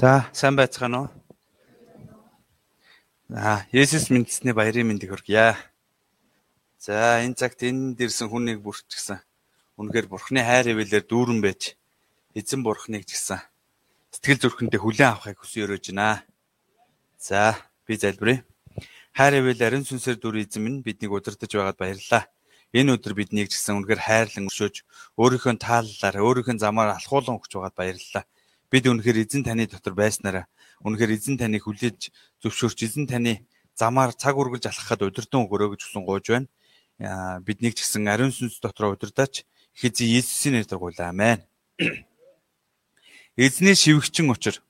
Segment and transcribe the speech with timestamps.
[0.00, 1.08] За, сайн байцгаана уу?
[3.36, 5.60] Аа, Есүс мэдсэний баярын мэндийг хүргье.
[6.80, 9.20] За, энэ цагт энд ирсэн хүнийг бүрчгсэн.
[9.76, 11.76] Үнэхээр Бурхны хайр хөвөлөөр дүүрэн байж
[12.32, 13.44] эзэн Бурхныг жигсэн.
[14.16, 16.24] Сэтгэл зүрхэндээ хүлээн авахыг хүсэн өрөөж байна.
[17.20, 18.40] За, би залбирая.
[19.12, 22.24] Хайр хөвөл ариун сүнсээр дүр эзэн минь биднийг удирдах байгаад баярлалаа.
[22.72, 24.80] Энэ өдөр биднийг жигсэн үнэхээр хайрлан өшөөж
[25.20, 28.24] өөрийнхөө тааллаар өөрийнхөө замаар алхуулан өгч байгаад баярлалаа
[28.70, 30.46] Бид үнэхээр эзэн таны дотор байснараа
[30.86, 33.42] үнэхээр эзэн таныг хүлээж зөвшөөрч эзэн таны
[33.74, 36.48] замаар цаг үргэлж алхахад удирдан өгөрөө гэж хүсэн гоож байна.
[37.42, 39.42] Биднийг ч гэсэн ариун сүнс дотроо удирдаач
[39.74, 41.10] их эзэн Есүсийн нэрээр гуйлаа.
[41.10, 41.42] Амен.
[43.34, 44.62] Эзний шивгчин учир.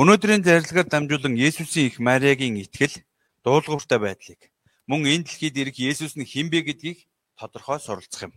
[0.00, 3.04] Өнөөдрийн зарилгаар дамжуулан Есүсийн их Мариагийн итгэл
[3.44, 4.52] дуулууртай байдлыг
[4.88, 8.32] мөн энэ дэлхийд ирэх Есүс нь хинбэ гэдгийг тодорхой суралцах юм.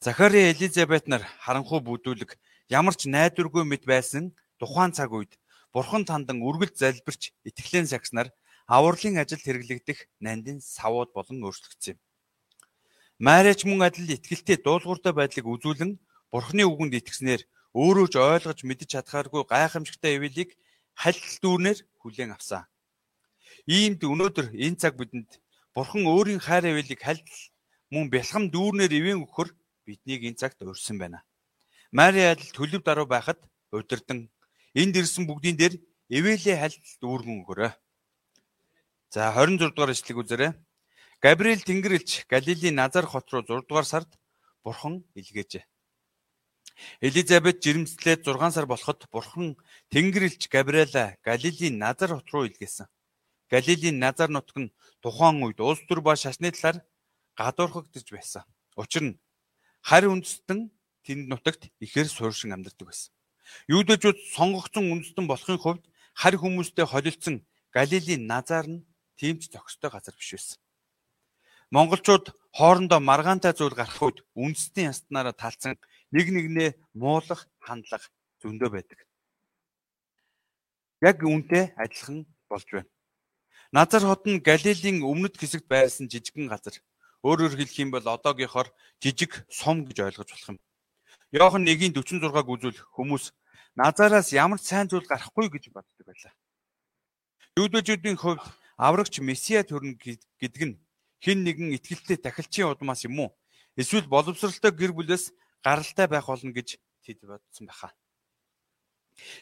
[0.00, 5.38] Захари Элизабет нар харанхуй бүдүүлэг ямар ч найдваргүй мэд байсан тухайн цаг үед
[5.74, 8.32] Бурхан тандан үргэлж залбирч итгэлийн сагснаар
[8.66, 11.98] авралын ажилд хэрэглэгдэх нандин савууд болон өөрчлөгдсөн юм.
[13.18, 15.92] Марич мөн адил итгэлтэй дуулууртай байдлыг үзүүлэн
[16.32, 17.42] Бурханы үгэнд итгэснээр
[17.76, 20.50] өөрөө ч ойлгож мэдэж чадхааргүй гайхамшигтай эвэлийг
[20.96, 22.64] халил дүүрнээр хүлээн авсан.
[23.68, 25.30] Иймд өнөөдөр энэ цаг бидэнд
[25.76, 27.30] Бурхан өөрийн хайр эвэлийг халил
[27.92, 29.48] мөн бэлхам дүүрнээр ивэн өгөхөр
[29.86, 31.22] биднийг энэ цагт урьсан байна.
[31.92, 33.38] Мари адил төлөв даруй байхад
[33.70, 34.30] удирдан
[34.74, 35.74] энд ирсэн бүгдийн дээр
[36.10, 37.72] эвэлээ хальт дүүргэн өгөрөө.
[39.10, 40.52] За 26 дугаар эшлэг үзээрэй.
[41.22, 44.10] Габриэл Тэнгэрлэгч Галилийн Назар хот руу 6 дугаар сард
[44.62, 45.64] бурхан илгээжээ.
[47.00, 49.56] Элизабет жирэмслээд 6 сар болоход бурхан
[49.88, 52.86] Тэнгэрлэгч Габриэла Галилийн Назар хот руу илгээсэн.
[53.48, 56.82] Галилийн Назар нутг нь тухайн үед улс төр ба шашны талаар
[57.38, 58.44] гадуурхагдж байсан.
[58.76, 59.18] Учир нь
[59.80, 60.75] харь үндэстэн
[61.06, 63.14] тэнд нутагт ихээр сууршин амьдардаг байсан.
[63.70, 65.84] Юудэжүүд сонгогдсон үндэстэн болохын хувьд
[66.20, 70.58] харь хүмүүстэй холилдсон Галилийн Назар нь тийм ч зохистой газар биш байсан.
[71.70, 75.74] Монголчууд хоорондоо маргаантай зүйл гарах үед үндэстний ястнаараа талцсан
[76.14, 78.06] нэг нэгнээ муулах хандлага
[78.42, 78.98] зөндөө байдаг.
[81.02, 82.90] Яг үүнтэй адилхан болж байна.
[83.72, 86.76] Назар хот нь Галилийн өмнөд хэсэгт байсан жижигхэн газар.
[87.26, 88.70] Өөрөөр хэлэх юм бол одоогийнхоор
[89.02, 90.58] жижиг сум гэж ойлгож болох юм.
[91.34, 93.34] Йохан 1:46-г үзвэл хүмүүс
[93.76, 96.32] Назараас ямар сайн зүйл гарахгүй гэж боддог байлаа.
[97.60, 98.40] Юудэжүүдийн хувьд
[98.78, 100.80] аврагч Месиа төрнө гэдэг нь
[101.20, 103.30] хэн нэгэн итгэлтэй тахилчийн удмаас юм уу?
[103.76, 107.92] Эсвэл боловсралтай гэр бүлээс гаралтай байх болно гэж тэд бодсон байхаа.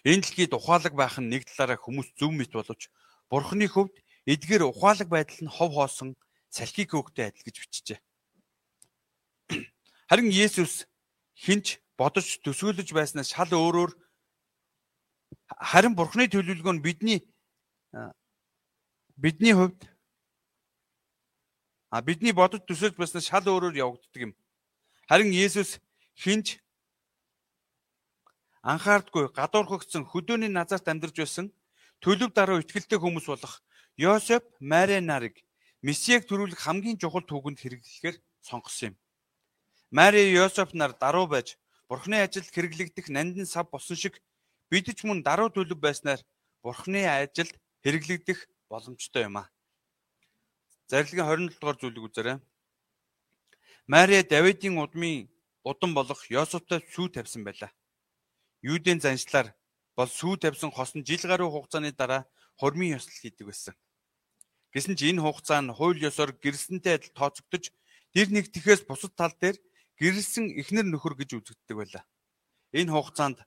[0.02, 2.90] Энэ дэлхийд ухаалаг байх нь нэг талаараа хүмүүс зөв мэт боловч
[3.30, 3.94] Бурхны хувьд
[4.26, 6.18] эдгээр ухаалаг байдал нь хов хоосон
[6.50, 7.98] салхийг хөөгтэй адил гэж бичжээ.
[10.10, 10.86] Харин Есүс
[11.34, 13.92] хинч бодож төсөөлөж байснаас шал өөрөөр
[15.70, 17.20] харин бурхны төлөвлөгөө нь бидний
[19.16, 19.80] бидний хувьд
[21.94, 24.32] а бидний бодож төсөөлж байснаас шал өөрөөр явагддаг юм.
[25.06, 25.78] Харин Есүс
[26.18, 26.58] хинч
[28.62, 31.46] анхаардгүй гадуурхагдсан хөдөөний назарт амьдарч байсан
[32.02, 33.62] төлөв дараа ихтгэлтэй хүмүүс болох
[33.96, 35.38] Йосеф Мари нарыг
[35.86, 39.03] Месиаг төрүүлэх хамгийн чухал түүхэнд хэрэглэхээр сонгосон юм.
[39.94, 41.54] Мари Йосеф нар даруй байж
[41.88, 44.18] Бурхны ажилд хэрэглэгдэх нандин сав болсон шиг
[44.68, 46.18] бид ч мөн даруй төлөв байснаар
[46.66, 47.54] Бурхны ажилд
[47.86, 49.46] хэрэглэгдэх боломжтой юм а.
[50.90, 52.38] Зарилгын 27 дугаар зүйлийг үзээрэй.
[53.86, 55.30] Мария Давидын удмын
[55.62, 57.70] удам болох Йосефтай сүү тавьсан байлаа.
[58.66, 59.54] Юудын заншлаар
[59.94, 62.26] бол сүү тавьсан хос нь жил гаруй хугацааны дараа
[62.58, 63.78] хормын ёслол хийдэг байсан.
[64.74, 67.70] Гэсэн ч энэ хугацаа нь хууль ёсоор гэрэлсэнтэй адил тооцогдож
[68.10, 69.54] тэр нэг тэхээс бусад тал дээр
[70.00, 72.04] гэрэлсэн эхнэр нөхөр гэж үзэгддэг байлаа.
[72.74, 73.38] Энэ хугацаанд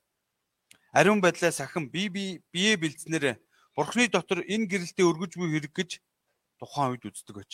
[0.94, 2.10] ариун байдлаа сахин бие
[2.54, 3.38] бие бэлдснээр
[3.76, 6.00] бурхны дотор энэ гэрэлтээ өргөж буй хэрэг гэж
[6.58, 7.52] тухайн үед үздэг байж.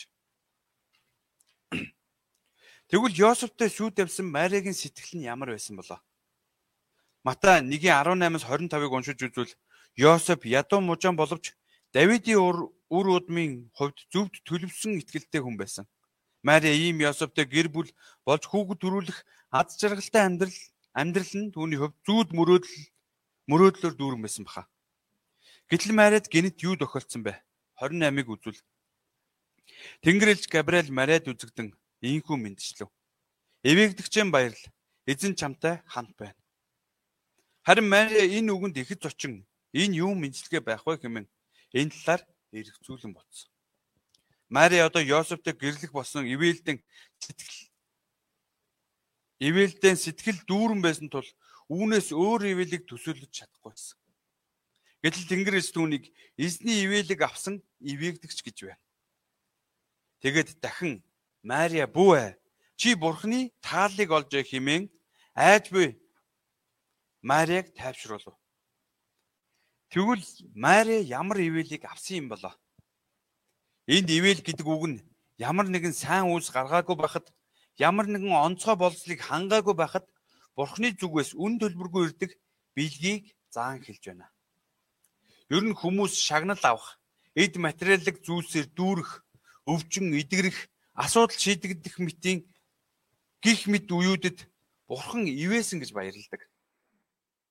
[2.88, 6.00] Тэгвэл Йосефтэй шүүд явсан Мариагийн сэтгэл нь ямар байсан болоо?
[7.26, 9.52] Матай 1:18-аас 25-ыг уншиж үзвэл
[9.96, 11.56] Йосеф ядуу мужаан боловч
[11.94, 12.40] Давидын
[12.90, 15.86] үр удмын хувьд зөвд төлөвсөн итгэлтэй хүн байсан.
[16.44, 17.90] Мари ийм Йосефтэй гэр бүл
[18.28, 19.18] болж хүүхэд төрүүлэх
[19.48, 20.58] аз жаргалтай амьдрал
[20.92, 22.76] амьдрал нь түүний хувьд зүүд мөрөөдөл
[23.48, 24.68] мөрөөдлөөр дүүрэн байсан баха.
[25.72, 27.40] Гэтэл Мариад гинт юу тохиолдсон бэ?
[27.80, 28.60] 28-ыг үзвэл
[30.04, 31.72] Тэнгэрлэгч Габриэл Мариад үзэгдэн
[32.04, 32.92] ийхүү мэдчлээ.
[33.64, 34.64] Эвээгдэгчэн баярл.
[35.08, 36.36] Эзэн чамтай хамт байна.
[37.64, 41.26] Харин Мари энэ үгэнд ихэд зочин энэ юу мэдчилгээ байх вэ хэмээн
[41.72, 43.53] энэ талаар эргцүүлэн бодсон.
[44.54, 46.78] Мари одоо Йосефтэй гэрлэх болсон ивэлдэн
[47.18, 47.58] сэтгэл
[49.42, 51.26] ивэлдэн сэтгэл дүүрэн байсан тул
[51.66, 53.98] үүнээс өөр ивэлийг төсөөлөж чадахгүй байсан.
[55.02, 56.06] Гэтэл Тэнгэр эс түүнийг
[56.38, 58.82] эзний ивэлийг авсан ивээгдэгч гэж байна.
[60.22, 61.02] Тэгэд дахин
[61.42, 62.30] Мария бүү ээ
[62.78, 64.86] чи бурхны тааллыг олж химэн
[65.34, 65.98] айж буй
[67.26, 68.38] Мариаг тайвшруулв.
[69.90, 70.24] Тэгвэл
[70.54, 72.54] Мари ямар ивэлийг авсан юм болоо?
[73.86, 74.98] Энд ивэл гэдэг үг нь
[75.36, 77.28] ямар нэгэн сайн үйлс гаргаагүй байхад
[77.76, 80.08] ямар нэгэн онцгой болцлыг хангаагүй байхад
[80.56, 82.30] Бурхны зүгээс үн төлбөргүй ирдэг
[82.72, 84.32] билгийг заан хэлж байна.
[85.52, 86.96] Ер нь хүмүүс шагнал авах,
[87.36, 89.20] эд материалын зүйлсээр дүүрэх,
[89.66, 90.58] өвчин эдгэрэх,
[90.94, 92.46] асуудал шийдэгдэх мэтийн
[93.44, 94.38] гих мэд үеүүдэд
[94.88, 96.42] Бурхан ивээсэн гэж баярладаг.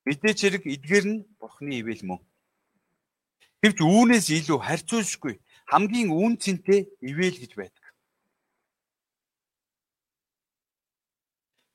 [0.08, 2.20] Мэдээч хэрэг эдгээр нь Бурхны ивэл мөн.
[3.62, 7.84] Гэвч үүнээс илүү харьцуулшгүй хамгийн үн цэнтэй ивэл гэж байдаг.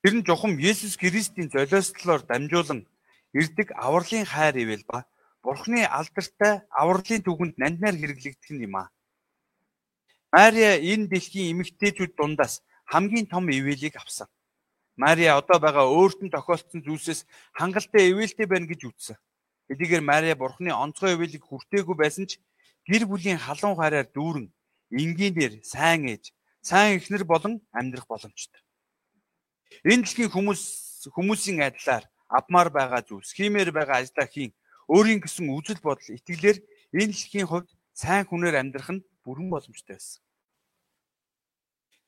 [0.02, 2.86] Тэр нь жухам Есүс Христийн золиослолоор дамжуулан
[3.34, 5.04] ирдэг авралын хайр ивэл ба
[5.42, 8.90] Бурхны алдартай авралын түүхэнд нанднаар хэрэглэгдэх юм а.
[10.32, 12.62] Мария энэ дэлхийн эмэгтэйчүүд дундаас
[12.92, 14.28] хамгийн том ивэлийг авсан.
[14.96, 17.20] Мария одоо байгаа өөрт нь тохиолдсон зүйлсээс
[17.58, 19.16] хангалттай ивэлтэй байна гэж үзсэн.
[19.72, 22.42] Эдгээр Мария бурхны онцгой ивэлийг хүртээгүй байсан ч
[22.88, 24.48] гэр бүлийн халуун хараар дүүрэн
[24.90, 26.32] энгийнээр сайн ээж,
[26.64, 28.60] сайн эхнэр болон амьдрах боломжтой.
[29.84, 30.62] Энэ дэлхийн хүмүүс
[31.12, 34.56] хүмүүсийн айдлаар авмаар байгаа зүйлс, хиймээр байгаа ажлаа хийн,
[34.88, 36.58] өөрийн гэсэн үзэл бодол, итгэлээр
[36.96, 40.24] энэ дэлхийн хувьд сайн хүнээр амьдрах нь бүрэн боломжтой байсан.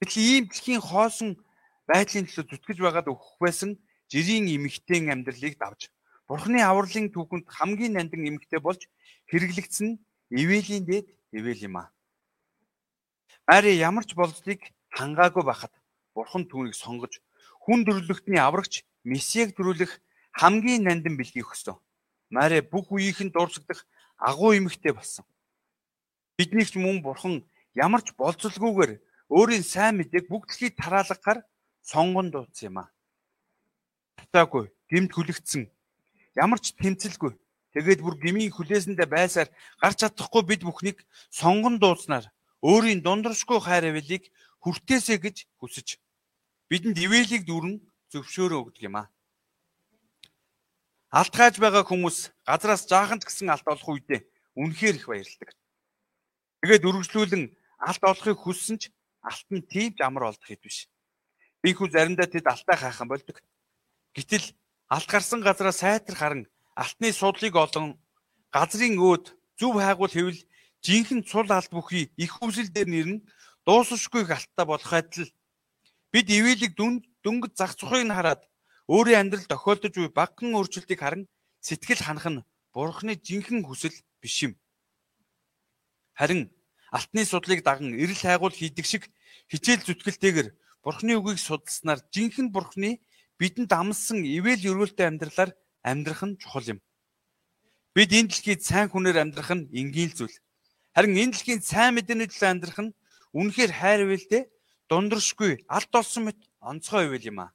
[0.00, 1.36] Гэтэл ийм дэлхийн хоосон
[1.84, 3.76] байдлын төлөө зүтгэж байгаад өгөх байсан
[4.08, 5.92] жирийн эмэгтэйн амьдралыг давж
[6.30, 8.86] Бурхны авралын түүхэнд хамгийн нандин эмэгтэй болж
[9.28, 9.98] хэрэглэгдсэн
[10.30, 11.90] нь Иvēлийн дээд Ивэл юм а.
[13.46, 14.62] Мари ямар ч болцлыг
[14.94, 15.74] хангаагүй байхад
[16.14, 17.18] Бурхан түүнийг сонгож
[17.62, 19.98] хүн төрлөختний аврагч Месиаг төрүүлэх
[20.34, 21.78] хамгийн нандин бэлгийг өгсөн.
[22.30, 23.86] Мари бүх үеийнхэн дурсагдах
[24.18, 25.24] агуу эмэгтэй болсон.
[26.38, 27.42] Биднийг ч мөн Бурхан
[27.74, 31.42] ямар ч болцолгүйгээр өөрийн сайн мэдээг бүгд дэлхийд тараалгахаар
[31.82, 32.92] сонгон дуудсан юм а.
[34.18, 35.70] Татаагүй, гэмт хүлэгдсэн
[36.36, 37.34] ямар ч тэмцэлгүй.
[37.74, 40.98] Тэгээд бүр гмийн хүлээсэндээ байсаар гарч чадахгүй бид бүхнийг
[41.30, 42.26] сонгон дууснаар
[42.66, 44.26] өөрийн дундаршгүй хайр авилыг
[44.58, 45.88] хүртээсэ гэж хүсэж
[46.66, 47.78] бидэнд ивэлийг дүүрэн
[48.10, 49.06] зөвшөөрөө өгдөг юм аа.
[51.10, 54.20] Алтгааж байгаа хүмүүс газраас жаахан ч гэсэн алт олох үедээ
[54.54, 55.50] үнэхээр их баярлдаг.
[56.62, 57.44] Тэгээд үргэлжлүүлэн
[57.82, 60.86] алт олохыг хүссэн ч алт нь тийм ч амар олдох хэд биш.
[61.62, 63.42] Бинхүү заримдаа тэд алтаа хайхан болдог.
[64.14, 64.54] Гэтэл
[64.86, 66.42] алт гарсан газараа сайтар харан
[66.82, 67.86] алтны судлыг олон
[68.54, 69.24] газрын өөд
[69.60, 70.40] зүв хайгуул хэвэл
[70.84, 73.16] жинхэнэ цул алт бүхий их хүсэл дээр нэрнэ
[73.66, 75.28] дуусахгүй алтаа болох адил
[76.12, 76.72] бид ивэлийг
[77.24, 78.40] дөнгөж зах цухыг хараад
[78.88, 81.28] өөрийн амьдрал тохиолдож буй багхан өөрчлөлтийг харан
[81.60, 84.52] сэтгэл ханах нь бурхны жинхэнэ хүсэл биш юм.
[86.16, 86.48] Харин
[86.90, 89.04] алтны судлыг даган эрэл хайгуул хийдэг шиг
[89.52, 90.48] хичээл зүтгэлтэйгэр
[90.82, 92.90] бурхны үгийг судалснаар жинхэнэ бурхны
[93.38, 96.78] бидэнд амлсан ивэл өрөөлтэй амьдралаар амьдрах нь чухал юм.
[97.94, 100.36] Бид энэ дэлхийд сайн хүнээр амьдрах нь энгийн зүйл.
[100.94, 102.94] Харин энэ дэлхийн сайн мэдээний төлөө амьдрах нь
[103.34, 104.42] үнэхээр хайр ивэлтэй
[104.90, 107.50] дундаршгүй алт олсон мэт онцгой ивэл юм аа.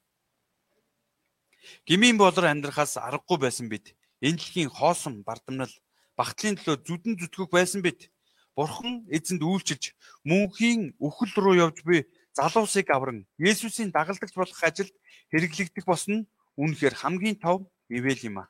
[1.87, 5.73] Гмийн болор амьдрахаас аргагүй байсан бид энэ дэлхийн хоосон бардамнал
[6.15, 8.09] багтлын төлөө зүдэн зүтгэх байсан бид
[8.55, 9.91] Бурхан эзэнд үйлчилж
[10.23, 14.95] мөнхийн үхэл рүү явж буй залуусыг авран Есүсийн дагалдагч болох ажилд
[15.31, 18.49] хэрэглэгдэх болсон нь үнэхээр хамгийн тов ивэл юм а.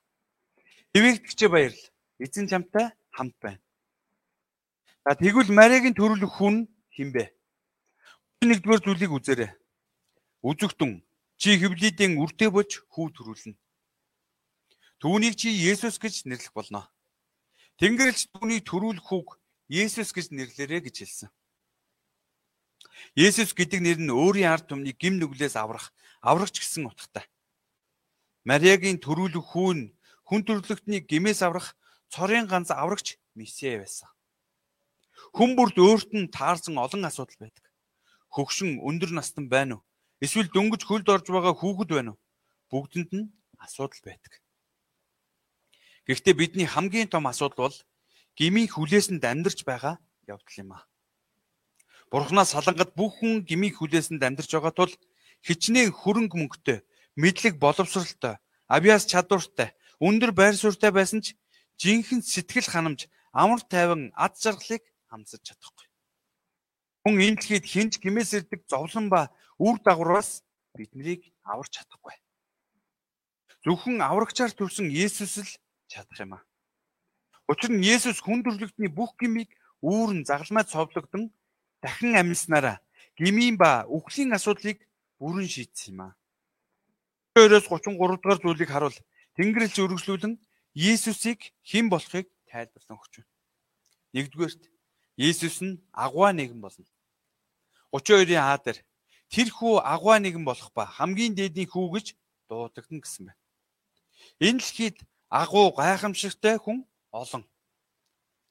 [0.95, 1.83] Ивэгдэгчээ баярл.
[2.19, 3.59] Эзэн чамтай хамт байна.
[5.03, 6.65] За тэгвэл Мариагийн төрөлх хүн
[6.95, 7.35] хинбэ?
[8.41, 9.51] Нэгдүгээр зүйлийг үзээрэй.
[10.45, 11.03] Үзэгтэн
[11.37, 13.59] чи хөвлөдийн үртэй бож хүү төрүүлнэ.
[15.01, 16.87] Түүнийг чи Есүс гэж нэрлэх болно.
[17.81, 19.35] Тэнгэрлэгч түүнийг төрүүлэх хүүг
[19.67, 21.29] Есүс гэж нэрлэрэ гэж хэлсэн.
[23.19, 25.91] Есүс гэдэг нэр нь өөрийн ард түмнийг гим нүглээс аврах,
[26.23, 27.27] аврагч гэсэн утгатай.
[28.45, 29.79] Мариагийн төрүүлэх хүүн
[30.29, 31.73] хүн төрлөختний гимээс аврах
[32.13, 34.09] цорын ганц аврагч Месиа байсан.
[35.33, 37.65] Хүн бүрт өөрт нь таарсан олон асуудал байдаг.
[38.29, 39.85] Хөгшин өндөр настан байна уу?
[40.21, 42.21] Эсвэл дөнгөж хөлд орж байгаа хүүхэд байна уу?
[42.69, 44.33] Бүгдэнд нь асуудал байдаг.
[46.05, 47.77] Гэхдээ бидний хамгийн том асуудал бол
[48.37, 49.97] гмийн хүлээсэнд амьдарч байгаа
[50.29, 50.85] явдал юм аа.
[52.13, 54.93] Бурханаас салангад бүх хүн гмийн хүлээсэнд амьдарч байгаа тул
[55.41, 56.79] хичнээн хөрөнгө мөнгөтэй,
[57.15, 61.35] мэдлэг боловсралтай, авиас чадвартай, өндөр байр суурьтай байсан ч
[61.79, 65.87] жинхэнэ сэтгэл ханамж, амар тайван ад жаргалыг хамсаж чадахгүй.
[67.03, 70.43] Хүн энэ дэлхийд хинж гимээс ирдэг зовлон ба үр дагавраас
[70.75, 72.15] биднийг аварч чадахгүй.
[73.63, 75.51] Зөвхөн аврагчаар төрсэн Есүс л
[75.87, 76.43] чадах юм аа.
[77.47, 81.33] Учир нь Есүс хүн төрлөختний бүх гмийг үүрэн загалмайд цовдлогдсон
[81.81, 82.81] дахин амьснараа
[83.17, 84.81] гмийн ба үхлийн асуудлыг
[85.21, 86.13] бүрэн шийдсэн юм аа.
[87.35, 88.95] 2-оос 33 дугаар зүйлийг харуул.
[89.35, 90.39] Тэнгэрлэгч өргөжлүүлэн
[90.71, 93.31] Есүсийг хэн болохыг тайлбарлан өгч байна.
[94.15, 94.63] Нэгдүгээрт
[95.19, 96.87] Есүс нь агуу нэгэн болно.
[97.91, 98.79] 32-ийн А дээр
[99.27, 102.15] тэр хүү агуу нэгэн болох ба хамгийн дээдний хүү гэж
[102.47, 103.41] дуудагдана гэсэн байна.
[104.39, 107.43] Энэ дэлхийд агуу гайхамшигтай хүн олон.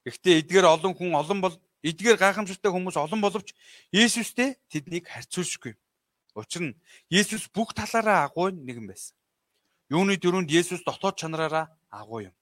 [0.05, 3.57] Гэхдээ эдгээр олон хүн олон бол эдгээр гайхамшигтай хүмүүс олон боловч
[3.97, 5.73] Есүстэй тэднийг харьцуулшгүй.
[6.35, 6.79] Учир нь
[7.11, 9.15] Есүс бүх талаараа агуу нэгэн байсан.
[9.91, 12.35] Юуны дөрөнд Есүс дотоод чанараараа агуу юм.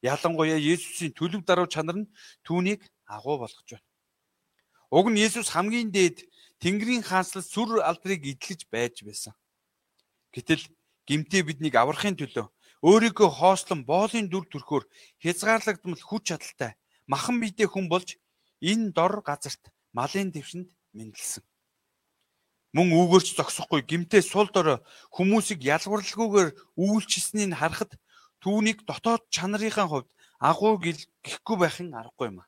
[0.00, 3.88] Ялангуяа Есүсийн төлөв даруй чанар нь түүнийг агуу болгож байна.
[4.90, 6.24] Уг нь Есүс хамгийн дээд
[6.62, 9.36] Тэнгэрийн хаанчлал сүр алдрыг эдлэж байж байсан.
[10.32, 10.64] Гэтэл
[11.04, 12.48] гимтээ биднийг аврахын төлөө
[12.82, 14.84] өөрийгөө хоослон боолын дүр төрхөөр
[15.22, 16.72] хязгаарлагдмал хүч чадалтай
[17.06, 18.18] махан биетэй хүн болж
[18.58, 21.44] энэ дор газарт малын дэвшинд мэндэлсэн.
[22.72, 24.80] Мөн үүгээрч зогсохгүй гимтээ сул дорой
[25.12, 26.50] хүмүүсийг ялгуурлалгүйгээр
[26.80, 27.92] үйлчилснийг харахад
[28.40, 30.08] түүнийг дотоод чанарынхаа хувьд
[30.40, 32.40] агуу гэхгүй байхын аргагүй юм.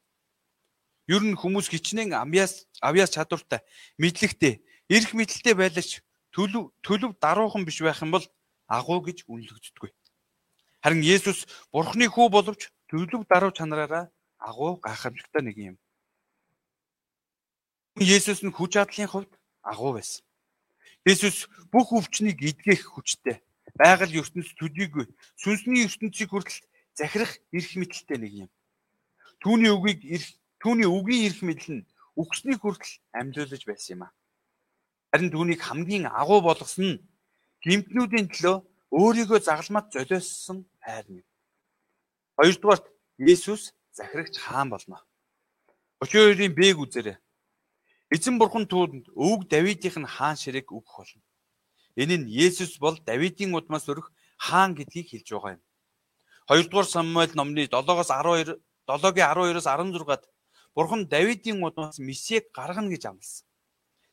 [1.12, 3.60] Ер нь хүмүүс хичнээн амьяас авьяас чадвартай,
[4.00, 6.00] мэдлэгтэй, эрх мэдэлтэй байлаач
[6.32, 8.24] төлөв төлөв даруухан биш байх юм бол
[8.66, 9.92] агуу гэж үнэлэгддэггүй.
[10.80, 14.08] Харин Есүс Бурхны хүү боловч төлөв даруй чанараараа
[14.40, 15.76] агуу гайхамшигтай нэг юм.
[18.00, 19.32] Есүс нь хүч чадлын хувьд
[19.64, 20.22] агуу байсан.
[21.08, 23.40] Есүс бүх өвчнийг эдгэх хүчтэй.
[23.74, 25.08] Байгаль ертөнц төдийгүй
[25.40, 26.62] сүнсний ертөнцийг хүртэл
[26.94, 28.50] захирах эрх мэдэлтэй нэг юм.
[29.42, 30.00] Түүний үгийг
[30.64, 34.16] Түүний үгийн эрх мэдэл нь үгсний хүртэл амьлуулж байсан юм а.
[35.12, 37.02] Харин түүнийг хамгийн агуу болгосон нь
[37.60, 38.56] гимтнүүдийн төлөө
[38.96, 41.20] өөрийгөө загалмат золиоссон хайр нь.
[42.40, 42.88] Хоёрдугаарт
[43.20, 45.04] Есүс захирагч хаан болно.
[46.00, 47.20] 32-ийн Б-г үзээрэй.
[48.14, 51.26] Эзэн бурхан түүнд өвөг Давидын нь хаан ширээг өгөх болно.
[51.98, 55.62] Энэ нь Есүс бол Давидын удмаас өрөх хаан гэдгийг хэлж байгаа юм.
[56.46, 60.22] 2 дугаар Самуэль номны 7-оос 12 7-гийн 12-оос 16-ад
[60.78, 63.46] Бурхан Давидын удмаас Месийг гаргана гэж амласан.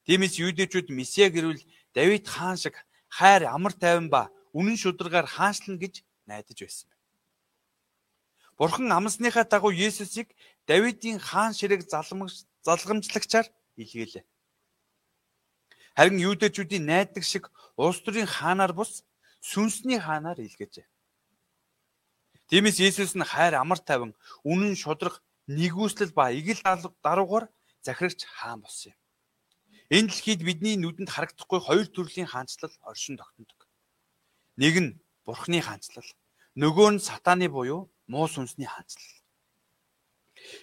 [0.09, 1.61] Тиймээс юудэчүүд Месиа гэрвэл
[1.93, 2.73] Давид хаан шиг
[3.05, 7.01] хайр амар тайван ба үнэн шударгаар хаанчлна гэж найдаж байсан байна.
[8.57, 10.33] Бурхан амласныхаа дагуу Есүсийг
[10.65, 11.85] Давидын хаан ширээг
[12.65, 13.47] залгамжлагчаар
[13.77, 14.25] илгээлээ.
[15.95, 19.03] Харин юудэчүүдийн найдаг шиг улс төрийн хаанаар бус
[19.39, 20.87] сүнсний хаанаар илгээжээ.
[22.49, 24.11] Тиймээс Есүс нь хайр амар тайван
[24.43, 26.59] үнэн шудраг нэгүслэл ба игэл
[27.03, 27.45] даруугаар
[27.83, 28.99] захирагч хаан болсон юм.
[29.91, 33.67] Энэ дэлхийд бидний нүдэнд харагдахгүй хоёр төрлийн хаанчлал оршин тогтнодог.
[34.55, 34.91] Нэг нь
[35.25, 36.07] Бурхны хаанчлал,
[36.55, 39.15] нөгөө нь сатааны буюу муу сүнсний хаанчлал.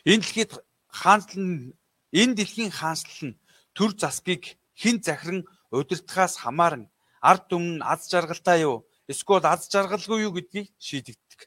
[0.09, 0.53] Энэ дэлхийд
[0.89, 1.77] хаанчлал нь
[2.13, 3.39] энэ дэлхийн хаанчлал нь
[3.77, 6.85] төр засгийг хэн захиран удирдахаас хамааран
[7.21, 11.41] ард түмэн аз жаргалтай юу эсвэл аз жаргалгүй юу гэдгийг шийдэгддэг.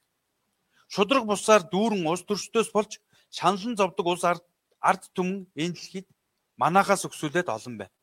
[0.94, 2.92] Шудраг бусаар дүүрэн ус төрчдөөс болж
[3.32, 4.44] шаналн зовдөг улс ард
[4.80, 6.08] ард түмэн энэ дэлхийд
[6.62, 7.96] манахаас өксүүлээд олон байна.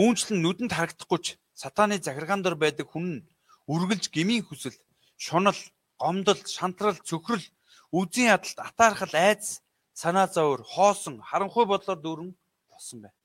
[0.00, 3.24] Үүнчлэн нүдэнд харагдахгүйч сатааны захиргаан дор байдаг хүн нь
[3.72, 4.76] үргэлж гмийн хүсэл,
[5.16, 5.60] шунал,
[6.00, 7.46] гомдол, шантрал, цөхрөл,
[7.92, 9.62] үзийн ядалт, атаархал, айдас,
[9.94, 12.30] санаа зовөр, хоосон, харанхуй бодлоор дүүрэн
[12.70, 13.18] болсон байна.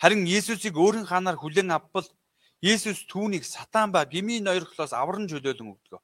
[0.00, 2.08] Харин Есүсийг өөрийн хаанаар хүлээн авбал
[2.60, 6.02] Есүс түүнийг сатан ба гмийн ноёрхлоос авран чөлөөлөн өгдөг.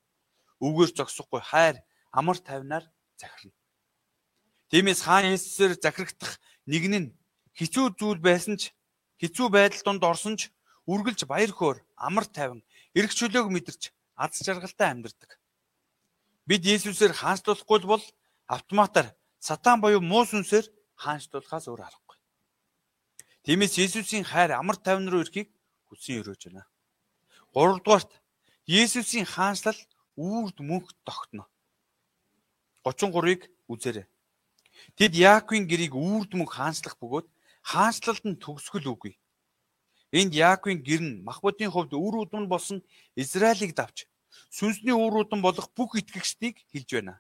[0.61, 1.76] Үгээр зогсохгүй хайр,
[2.12, 2.85] амар тайвнаар
[3.21, 3.52] захирна.
[4.73, 7.12] Тиймээс хаан Есүсээр захирагдах нэг нь
[7.56, 8.73] хэцүү зүйл байсан ч
[9.21, 10.52] хэцүү байдал донд орсон ч
[10.88, 12.62] үргэлж баяр хөөр, амар тайван,
[12.95, 15.40] эрх чөлөөг мэдэрч аз жаргалтай амьдардаг.
[16.49, 18.04] Бид Есүсээр хаанчлуулахгүй бол
[18.46, 20.66] автоматар сатан буюу муу сүнсээр
[21.02, 22.18] хаанчлуулахаас өөр аргагүй.
[23.44, 25.48] Тиймээс Есүсийн хайр амар тайван руу ирэхийг
[25.86, 26.64] хүсэн өрөөж байна.
[27.54, 28.10] Гуравдугаарт
[28.66, 29.78] Есүсийн хаанчлал
[30.16, 31.46] үрд мөнх тогтно.
[32.82, 34.06] 33-ыг үзээрэй.
[34.98, 37.26] Тэд Яаковын гэрийг үрд мөнх хаанчлах бөгөөд
[37.62, 39.14] хаанчлалд нь төгсгөл үгүй.
[40.14, 42.82] Энд Яаковын гэр нь Махбодын хувьд үр удам болсон
[43.18, 44.06] Израилийг давж
[44.50, 47.14] сүнсний үр удам болох бүх итгэгчдийг хэлж байна.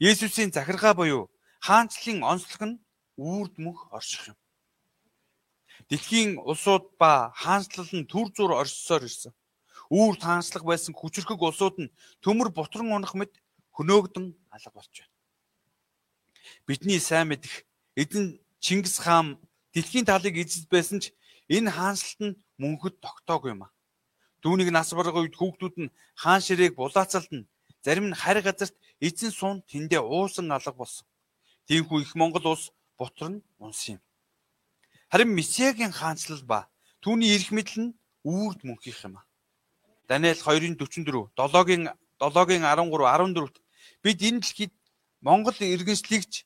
[0.00, 1.28] Есүсийн захиргаа буюу
[1.60, 2.80] хаанчлалын онцлог нь
[3.20, 4.38] үрд мөнх орших юм.
[5.88, 9.32] Дэлхийн улсууд ба хаанчлал нь төр зур оршсоор ирсэн.
[9.92, 11.92] Үүр таанчлах байсан хүчрхэг улсууд нь
[12.24, 13.36] төмөр бутран унах мэт
[13.76, 15.14] хөнөөгдөн алга болж байна.
[16.66, 19.36] Бидний сайн мэдэх эзэн Чингис хаан
[19.72, 21.12] дэлхийн талыг эзэд байсан ч
[21.50, 23.74] Энэ хаанчлалт нь мөнхөд тогтоогүй юм а.
[24.38, 27.50] Түүнийг нас барах үед хүүхдүүд нь хаан ширээг булаацалдана.
[27.82, 31.06] Зарим нь харь газарт эзэн суун тэндээ уусан алга болсон.
[31.66, 34.00] Тиймхүү их Монгол улс бутар нь унсан юм.
[35.08, 36.68] Харин Месиагийн хаанчлал ба
[37.00, 39.24] түүний эрх мэдэл нь үрд мөнхийнх юм а.
[40.08, 41.88] Даниэл 2:44, 7-гийн
[42.20, 43.56] 7-гийн 13, 14-т
[44.04, 44.74] бид энэ дэлхийд
[45.24, 46.44] Монгол иргэншлигч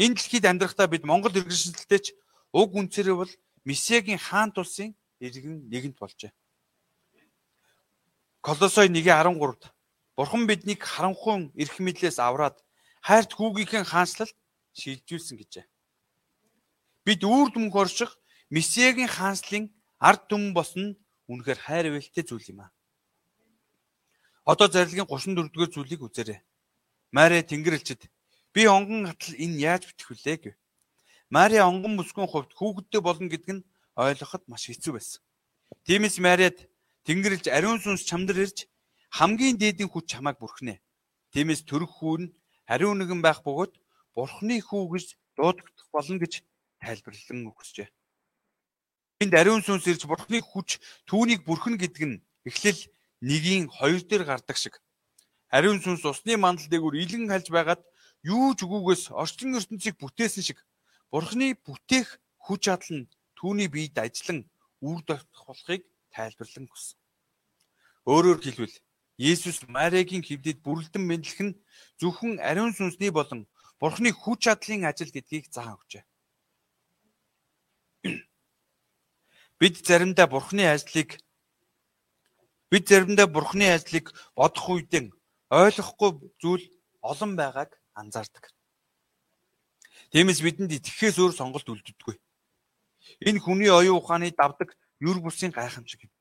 [0.00, 2.16] энэ дэлхийд амьдрахдаа бид Монгол иргэншилтэйч
[2.56, 3.32] уг үнцээрээ бол
[3.68, 6.32] Месиагийн хаан тулсын иргэн нэгэнт болжээ.
[8.40, 9.73] Колосой 1:13-д
[10.16, 12.62] Бурхан биднийг харанхуй эрх мэдлээс авраад
[13.02, 14.36] хайрт хүүгийнхэн хаанчлалд
[14.78, 15.66] шилжүүлсэн гэжээ.
[17.04, 18.10] Бид үрд мөнх орших
[18.54, 22.70] Месиагийн хаанчлалын ард түмэн босно нь үнэхээр хайр ивэлтэй зүйл юм аа.
[24.46, 26.40] Одоо зарилгын 34-р зүйлийг үзээрэй.
[27.10, 28.06] Мари Тэнгэрлэгчд
[28.54, 30.54] би онгон хатал энэ яаж бичих вүлээ гэв.
[31.30, 33.66] Мари онгон бүсгүйн хувьд хүүхэдтэй болно гэдг нь
[33.96, 35.20] ойлгоход маш хэцүү байсан.
[35.88, 36.58] Тиймээс Мариад
[37.08, 38.68] Тэнгэрлж ариун сүнс чамдар ирж
[39.14, 40.82] хамгийн дээдийн хүч чамайг бүрхнэ.
[41.30, 42.34] Тиймээс төрөх хүү нь
[42.66, 43.78] ариун нэгэн байх бөгөөд
[44.10, 45.06] бурхны хүү гэж
[45.38, 46.42] дуудагдах болно гэж
[46.82, 47.88] тайлбарлан өгсөжээ.
[49.22, 52.80] Энд ариун сүнс ирж бурхны хүч түүнийг бүрхэн гэдэг нь эхлэл
[53.22, 54.82] нэгийн хоёр дээр гардаг шиг.
[55.46, 57.86] Ариун сүнс усны мандал дээгүүр илэн хальж байгаад
[58.26, 60.58] юу ч үгүйгээс орчин ертөнцийг бүтээсэн шиг
[61.14, 62.18] бурхны бүтээх
[62.50, 64.42] хүч чадал нь түүний биед ажиллан
[64.82, 66.98] үр дагах болохыг тайлбарлан өгсөн.
[68.10, 68.74] Өөрөөр хэлбэл
[69.18, 71.58] Есүс Мариагийн хөвдөд бүрэлдэн мэдлэх нь
[72.02, 73.46] зөвхөн ариун сүнсний болон
[73.78, 76.02] Бурхны хүч чадлын ажил гэдгийг заан өгчээ.
[79.60, 81.22] Бид заримдаа Бурхны ажлыг
[82.70, 85.14] бид заримдаа Бурхны ажлыг бодох үедээ
[85.50, 86.10] ойлгохгүй
[86.42, 86.64] зүйл
[86.98, 88.50] олон байгааг анзаардаг.
[90.10, 92.18] Тиймээс бидэнд итгэхээс өөр сонголт үлддэггүй.
[93.30, 96.12] Энэ хүний оюун ухааны давдаг юр бусын гайхамшиг юм.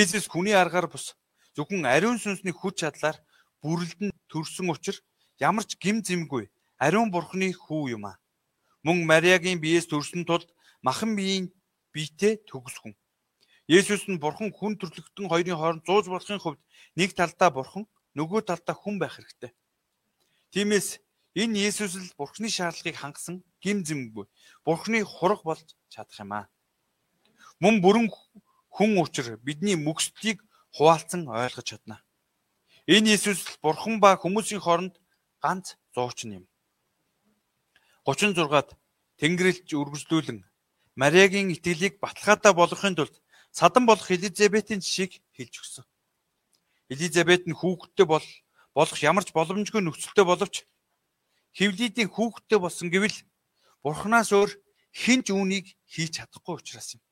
[0.00, 1.12] Есүс хүний аргаар бус
[1.56, 3.16] зөвхөн ариун сүнсний хүч чадлаар
[3.62, 5.02] бүрэлдэн төрсөн учраас
[5.38, 8.18] ямар ч гим зэмгүй ариун бурхны хүү юм а.
[8.82, 10.44] Мөн Мариагийн биеэс төрсөн тул
[10.82, 11.52] махан биеийн
[11.92, 12.94] биетэй төгс хүн.
[13.68, 16.60] Есүс нь бурхан хүн төрлөختөн хоёрын хооронд зууж болохын хувьд
[16.96, 17.84] нэг талдаа бурхан
[18.16, 19.52] нөгөө талдаа хүн байх хэрэгтэй.
[20.50, 20.98] Тиймээс
[21.36, 24.26] энэ Есүс л бурхны шаардлагыг хангасан гим зэмгүй
[24.64, 26.48] бурхны хураг болж чадах юм аа.
[27.60, 28.08] Мөн бүрэн
[28.72, 30.42] хүн учир бидний мөксдлийг
[30.76, 31.96] хуваалцсан ойлгож чадна.
[32.86, 34.94] Энэ Иесус бурхан ба хүмүүсийн хооронд
[35.42, 36.44] ганц зуучин юм.
[38.06, 38.74] 36-ад
[39.20, 40.38] Тэнгэрлэгч үргэлжлүүлэн
[41.00, 43.14] Мариагийн итгэлийг баталгаатай болгохын тулд
[43.52, 45.84] садан болох Элизабетийн жишийг хэлж өгсөн.
[46.92, 48.26] Элизабет нь хүүхэдтэй бол
[48.74, 50.66] болох ямар ч боломжгүй нөхцөлтэй боловч
[51.54, 53.16] Хевлидийн хүүхэдтэй болсон гэвэл
[53.82, 54.50] Бурханаас өөр
[54.94, 57.02] хэн ч үүнийг хийж чадахгүй учраас юм.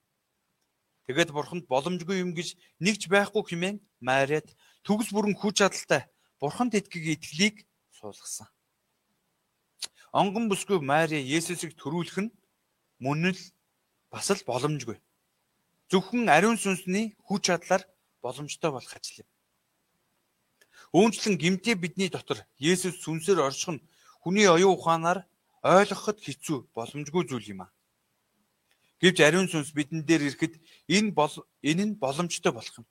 [1.08, 2.52] Тэгээд бурханд боломжгүй юм гэж
[2.84, 4.52] нэгч байхгүй хэмээн Мариад
[4.84, 6.04] төгс бүрэн хүч чадалтай
[6.36, 7.64] бурханд итгэх итгэлийг
[7.96, 8.44] суулгасан.
[10.12, 12.34] Онгон бүсгүй Мари Есүсийг төрүүлэх нь
[13.00, 13.40] мөн л
[14.12, 15.00] бас л боломжгүй.
[15.88, 17.88] Зөвхөн ариун сүнсний хүч чадлаар
[18.20, 19.28] боломжтой болох ажил юм.
[20.92, 23.84] Үүнчлэн гимтээ бидний дотор Есүс сүнсээр орших нь
[24.20, 25.24] хүний оюун ухаанаар
[25.64, 27.72] ойлгоход хэцүү боломжгүй зүйл юм аа.
[28.98, 30.58] Гэвч ариун сүнс бидэн дээр ирэхэд
[30.90, 32.86] энэ бол энэ нь боломжтой болох юм.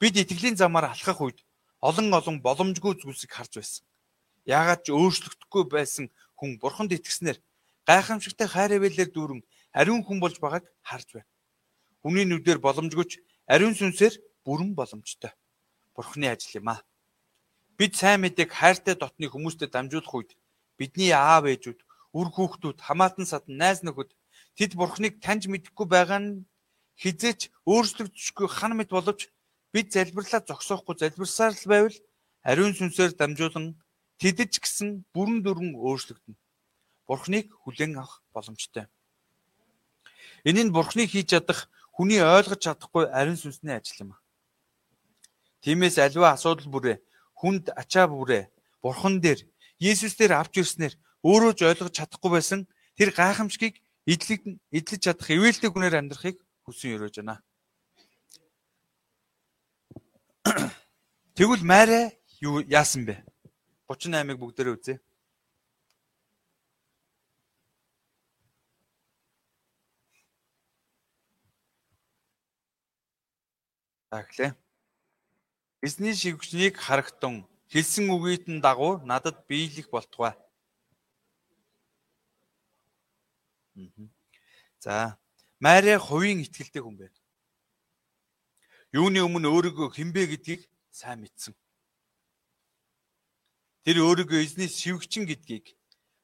[0.00, 1.38] Бид итгэлийн замаар алхах үед
[1.84, 3.84] олон олон боломжгүй зүйлсийг харж байсан.
[4.48, 6.08] Яагаад ч өөрчлөгдөхгүй байсан
[6.40, 7.38] хүн бурханд итгэснээр
[7.84, 9.40] гайхамшигтай хайр эвэлэр дүүрэн
[9.76, 11.28] ариун хүн болж байгааг харж байна.
[12.00, 15.36] Хүний нүдээр боломжгүйч ариун сүнсээр бүрэн боломжтой.
[15.92, 16.80] Бурхны ажил юм аа.
[17.76, 20.30] Бид сайн мэдээг хайртай дотны хүмүүстэй дамжуулах үед
[20.80, 21.80] бидний аав ээжүүд,
[22.16, 24.15] үр хүүхдүүд, хамаатан садан, найз нөхөд
[24.56, 26.48] Тэд Бурхныг таньж мэдэхгүй байгаа нь
[26.96, 29.28] хизээч өөрчлөгдөхгүй хан мэд боловч
[29.72, 31.96] бид залбирлаа зогсоохгүй залбирсаар л байвал
[32.40, 33.76] ариун сүнсээр дамжуулан
[34.16, 36.40] тэдэж гисэн бүрэн дүрэн өөрчлөгдөнө.
[37.04, 38.88] Бурхныг хүлээн авах боломжтой.
[40.48, 44.10] Энэ нь Бурхныг хийж чадах хүний ойлгож чадахгүй ариун сүнсний ажил юм.
[45.60, 46.96] Тиймээс аливаа асуудал бүрээ
[47.36, 48.48] хүнд ачаа бүрээ
[48.80, 49.44] Бурхан дээр
[49.76, 52.60] Есүс дээр авч ирснээр өөрөө ч ойлгож чадахгүй байсан
[52.96, 54.40] тэр гайхамшигыг эдлэг
[54.70, 57.42] эдлэж чадах ивэлтэй хүнээр амьдрахыг хүсэн өрөөж байна.
[61.34, 63.26] Тэгвэл Мария юу яасан бэ?
[63.90, 64.96] 38-ыг бүгдээрээ үзье.
[74.10, 74.54] Таглаа.
[75.82, 77.42] Эзний шигвчнийг харагтун
[77.74, 80.38] хэлсэн үгийд нь дагуу надад биелэх болтугай.
[84.78, 85.18] За
[85.60, 87.18] Мария хувийн итгэлтэй хүн байна.
[88.92, 91.54] Юуны өмнө өөрийгөө хинбэ гэдгийг сайн мэдсэн.
[93.84, 95.76] Тэр өөрийгөө эзний шивгчин гэдгийг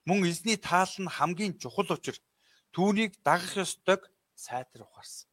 [0.08, 2.16] мөн эзний таал нь хамгийн чухал учир
[2.72, 5.28] түүнийг дагах ёстойг сайтар ухаарсан.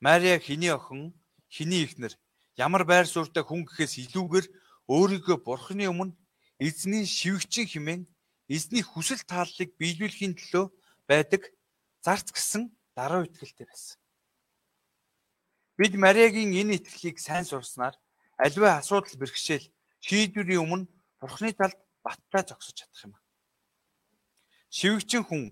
[0.00, 1.12] Мария хиний охин,
[1.48, 2.16] хиний ихнэр
[2.56, 4.46] ямар байр суурьтай хүн гэхээс илүүгээр
[4.88, 6.16] өөрийгөө бурхны өмнө
[6.58, 8.02] эзний шивгчин хэмээн
[8.50, 10.64] эзний хүсэл тааллыг биелүүлэхийн төлөө
[11.06, 11.42] байдаг
[12.02, 13.98] зарц гисэн даруй итгэлтэй байсан.
[15.78, 17.94] Бид Мариагийн энэ итгэлийг сайн сурснаар
[18.44, 19.70] аливаа асуудал бэрхшээл
[20.02, 23.14] шийдвэрийн өмнө Бурхны талд баттай зогсож чадах юм.
[24.76, 25.42] Шивгчин хүн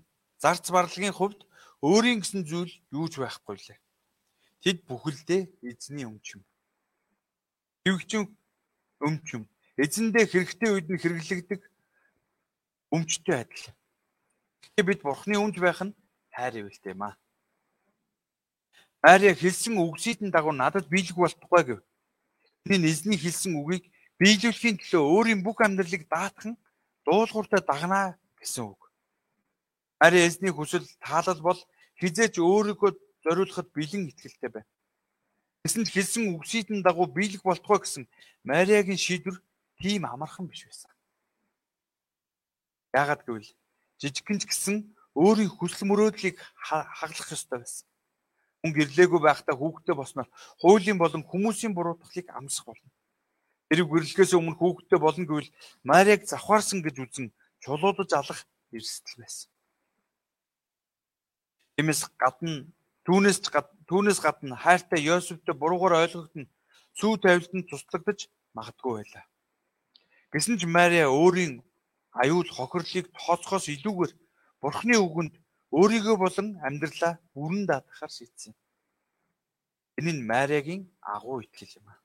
[0.41, 1.45] зарц барлагын хувьд
[1.85, 3.79] өөрийн гэсэн зүйл юу ч байхгүй лээ.
[4.63, 6.41] Тэд бүхэлдээ эзний өмчм.
[7.85, 8.23] Шивгчин
[8.99, 9.47] өмчм.
[9.79, 11.59] Эзэндээ хэрэгтэй үед нь хэрэглэгдэг
[12.91, 13.65] өмчтэй адил.
[14.61, 15.93] Гэхдээ бид Бурхны өмч байх нь
[16.33, 17.15] хайр ивэлтэй юм аа.
[19.01, 21.79] Ария хэлсэн үгсийн дагуу надад биелэх болтугай гэв.
[22.67, 23.87] Энэ эзний хэлсэн үгийг
[24.19, 26.59] биелүүлэхийн төлөө өөрийн бүх амьдралыг даатхан
[27.05, 28.81] дуулууртай дагнаа гэсэн үг.
[30.03, 31.59] Ария эзний хүсэл таалал бол
[31.99, 32.91] хизээч өөрийгөө
[33.23, 34.69] зориулахад бэлэн итгэлтэй байна.
[35.63, 38.03] Тэсэнд хэлсэн үгсийн дагуу биелэх болтугай гэсэн
[38.43, 39.39] Мариагийн шийдвэр
[39.79, 40.91] тийм амархан биш байсан.
[42.93, 43.49] Яагаад гэвэл
[44.01, 44.75] жижигхэн ч гэсэн
[45.13, 47.89] өөрийн хүсэл мөрөөдлийг хаглах ёстой байсан
[48.61, 50.27] хүн гэрлээгүй байхдаа хүүхдтэй босноор
[50.59, 52.91] хуулийн болон хүмүүсийн буруутгалыг амсах болно.
[53.71, 55.49] Тэрийг гэрлэхээс өмнө хүүхдтэй болно гэвэл
[55.87, 57.27] Мариаг завхаарсан гэж үзэн
[57.63, 58.43] чулуудаж алах
[58.75, 59.49] эрсдэл байсан.
[61.79, 62.67] Тиймээс гадна
[63.07, 63.39] түүнээс
[63.87, 66.51] түүнээс гадна хайртай Йосефтэй буруугаар ойлгогдсон
[66.99, 69.23] сүү тавилтанд туслагдаж магадгүй байлаа.
[70.35, 71.63] Гэсэн ч Мария өөрийн
[72.11, 74.13] аюул хохирлыг тооцохоос илүүгээр
[74.61, 75.33] Бурхны үгэнд
[75.71, 78.53] өөрийгөө болон амьдралаа бүрэн даатгахаар шийдсэн.
[79.99, 81.99] Энэ нь Мариагийн агуу итгэл юм аа.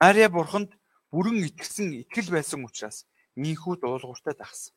[0.00, 0.70] Мария бурханд
[1.12, 3.06] бүрэн итгэсэн итгэл байсан учраас
[3.38, 4.74] ийхүү дуулууртай дагсан.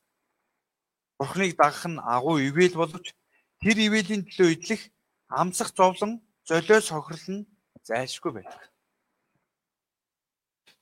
[1.18, 3.12] Бурхныг дагах нь агуу ивэл боловч
[3.60, 4.80] тэр ивэлийн төлөө идэх
[5.28, 7.48] амсах зовлон золиос хохирол нь
[7.82, 8.62] зайлшгүй байдаг.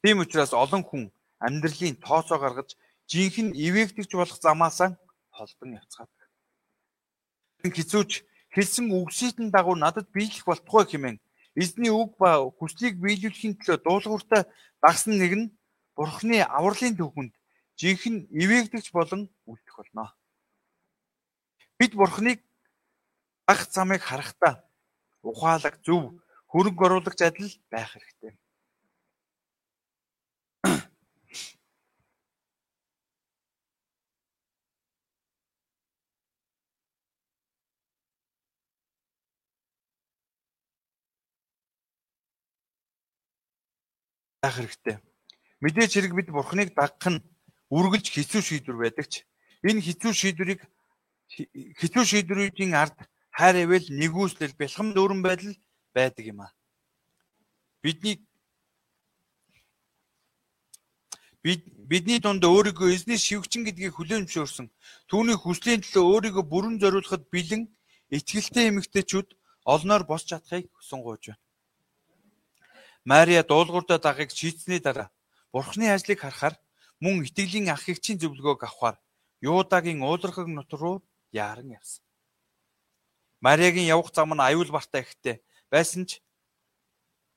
[0.02, 2.76] Тийм учраас олон хүн амьдралын тооцоо гаргаж
[3.10, 4.96] жинхэнэ ивээгдэж болох замаасаа
[5.30, 6.10] холдон явцгаад
[7.64, 11.18] хизүүч хэлсэн үгсийн дагуу надад биелэх болтугай хэмээн
[11.56, 14.42] эзний үг ба хүслийг биелүүлэхийн төлөө дуулууртай
[14.82, 15.46] дагсан нэг нь
[15.96, 17.32] бурхны авралын төвхөнд
[17.80, 20.12] жинхэнэ ивээгдэгч болон үлдэх болно.
[21.78, 22.40] Бид бурхныг
[23.52, 24.64] ах замыг харахтаа
[25.22, 26.20] ухаалаг зөв
[26.52, 28.32] хөрөнгө оруулагч адил байх хэрэгтэй.
[44.46, 44.96] Байх хэрэгтэй.
[45.60, 47.24] Мэдээж хэрэг бид Бурхныг дагах нь
[47.74, 49.26] үргэлж хэцүү шийдвэр байдаг ч
[49.66, 50.62] энэ хэцүү шийдвэрийг
[51.82, 52.96] хэцүү шийдвэрүүдийн ард
[53.34, 55.54] хайр эвэл нэгүслэл бэлхэм дүүрэн байдал
[55.90, 56.54] байдаг юм а.
[57.82, 58.22] Бидний
[61.42, 64.66] бид бидний дунд өөрийгөө эзний шивгчин гэдгийг хүлээн зөвшөөрсөн.
[65.10, 67.62] Түүний хүслийн төлөө өөрийгөө бүрэн зориулахад бэлэн
[68.10, 69.28] итгэлтэй эмэгтэйчүүд
[69.66, 71.45] олноор босч чадахыг хүсэн гуйж байна.
[73.06, 75.08] Мария дуулууртаа дагахыг шийдсэний дараа
[75.54, 76.54] Бурхны ажлыг харахаар
[76.98, 78.96] мөн итгэлийн ах эгчийн зөвлөгөөг авахаар
[79.40, 80.96] Юудагийн уулархаг нутг руу
[81.30, 82.02] яаран явсан.
[83.38, 85.38] Мариагийн явах зам нь аюул бартай ихтэй
[85.70, 86.18] байсан ч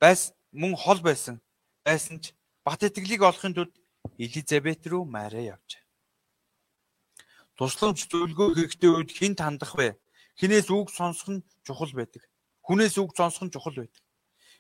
[0.01, 1.38] байс мөн хол байсан.
[1.86, 2.34] Байсан ч
[2.65, 3.73] бат итгэлийг олохын тулд
[4.17, 5.84] Элизабет рүү Мария явжээ.
[7.53, 10.01] Тусламж зөвлөгөө хэрэгтэй үед хэн тандах вэ?
[10.39, 12.25] Хинээс үг сонсох нь чухал байдаг.
[12.65, 14.01] Хүнээс үг сонсох нь чухал байдаг.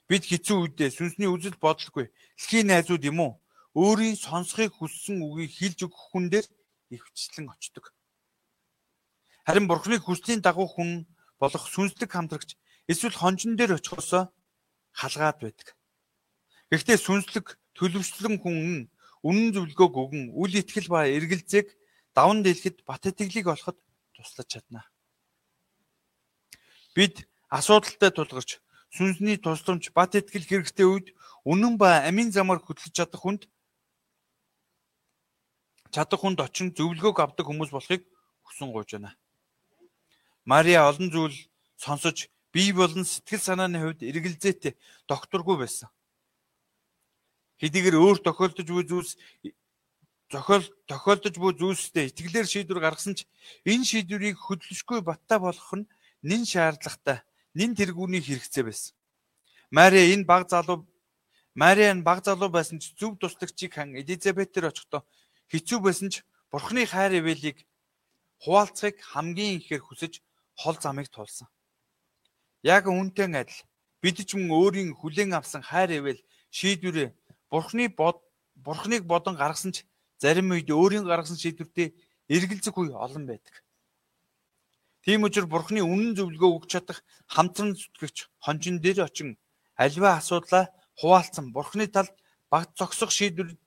[0.09, 3.33] Бид хэцүү үедээ сүнсний үзэл бодолгүй дэлхийн найзууд юм уу?
[3.77, 6.47] Өөрийн сонсохыг хүссэн үгийг хэлж өгөх хүн дээр
[6.89, 7.93] ихвчлэн очдог.
[9.45, 11.05] Харин Бурхны хүслийн дагуу хүн
[11.37, 12.57] болох сүнслэг хамтрагч
[12.89, 14.33] эсвэл хонжин дээр очихосоо
[14.97, 15.77] халгаад байдаг.
[16.73, 17.45] Гэхдээ сүнслэг
[17.77, 18.89] төлөвшлөн хүн
[19.21, 21.69] үнэн зөвлөгөөг өгөн үл итгэл ба эргэлзээг
[22.17, 23.77] даван дэлгэд бат итгэлийг олоход
[24.17, 24.89] туслаж чадна.
[26.97, 28.57] Бид асуудалтай тулгарч
[28.95, 31.07] сүнсний тусламж бат итгэл хэрэгтэй үед
[31.45, 33.41] үнэн ба амийн замаар хөтлөж чадах хүнд
[35.93, 38.01] чадах хүнд очин зөвлөгөөг авдаг хүмүүс болохыг
[38.45, 39.13] хүсэн гуйж байна.
[40.45, 41.37] Мария олон зүйл
[41.77, 44.73] сонсож бие болон сэтгэл санааны хувьд эргэлзээтэй
[45.09, 45.89] докторгүй байсан.
[47.61, 49.17] Хэдийгээр өөр тохиолдож буй зүйлс
[50.31, 53.25] зохиол тохиолдож буй зүйлстэй итгэлээр шийдвэр гаргасан ч
[53.65, 55.89] энэ шийдвэрийг хөдлөшгүй баттай болгох нь
[56.21, 57.25] нэн шаардлагатай,
[57.57, 58.93] нэн тэргүүний хэрэгцээ байсан.
[59.71, 60.85] Мари энэ баг залуу
[61.55, 65.01] Мари энэ баг залуу байсан ч зөв туслагчийг хан Элизабетээр очихдоо
[65.51, 67.65] хэцүү байсан ч Бурхны хайр ивэлийг
[68.41, 70.13] хуваалцахыг хамгийн ихээр хүсэж
[70.57, 71.47] хол замыг туулсан.
[72.63, 73.61] Яг үүнтэй адил
[74.01, 77.13] бид ч мөн өөрийн хүлээн авсан хайр ивэл шийдвэрээ
[77.51, 78.17] Бурхны бод
[78.55, 79.85] Бурхныг бодон гаргасан ч
[80.19, 81.95] Зарим үед өөрийн гаргасан шийдвэртээ
[82.27, 83.55] эргэлзэх үе олон байдаг.
[85.09, 87.01] Тийм учраас Бурхны үнэн зөвлөгөө өгч чадах
[87.33, 89.41] хамтран зүтгэгч хончин дээр очин
[89.73, 90.69] альва асуудлаа
[91.01, 92.13] хуваалцсан Бурхны талд
[92.53, 93.57] баг зогсох шийдвэр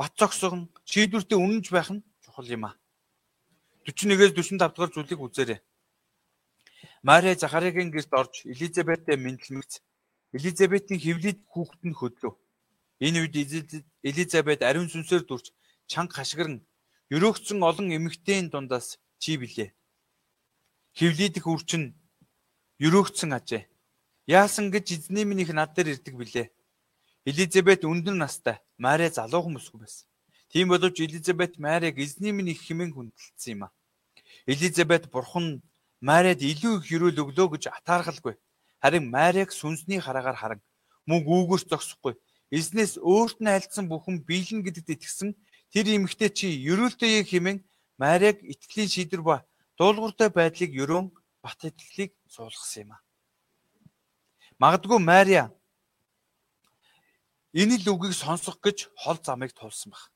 [0.00, 2.80] бат зогсгон шийдвэртээ үнэнж байх нь чухал юм а.
[3.84, 5.60] 41-ээс 45 дахь зүйлийг үзээрэй.
[7.04, 9.84] Мария Захариагийн гэрт орж Элизабеттэй мэдлэмэгц
[10.32, 12.40] Элизабетийн хөвлөд хүүхэд нь хөдлөв.
[13.04, 13.36] Энэ үед
[14.00, 15.52] Элизабет ариун сүнсээр дүрч
[15.92, 16.64] чанга хашгирн
[17.12, 19.76] өрөөгцөн олон эмэгтэйн дундаас чи билээ.
[20.94, 21.94] Хевлидих үрчин
[22.78, 23.68] өрөөгцөн ажээ.
[24.26, 26.46] Яасан гэж эзний минийх над дээр ирдэг билээ.
[27.26, 30.06] Элизабет өндөр настай, Мари залуу хүмүүсгүй байсан.
[30.48, 33.74] Тийм боловч Элизабет Марийг эзний минийх хэмээн хүндэлсэн юм а.
[34.46, 35.62] Элизабет бурхан
[36.00, 38.34] Марид илүү их өрөөл өглөө гэж атаархалгүй.
[38.78, 40.60] Харин Марийг сүнсний хараагаар харан
[41.10, 42.14] мөн гүүгэрч зогсохгүй.
[42.54, 45.34] Эзнээс өөрт нь альдсан бүхэн биелэн гэдэгт итгэсэн
[45.74, 47.58] Тэр эмэгтэй чи ерөөлтөе хэмээн
[47.98, 49.36] Мариаг итгэлийн шийдвэр ба
[49.78, 51.10] дуулууртай байдлыг ерөөн
[51.42, 52.98] бат итгэлийг суулгасан юм а.
[54.62, 55.50] Магадгүй Мария
[57.52, 60.10] энэ л үгийг сонсох гэж хол замыг туулсан баг.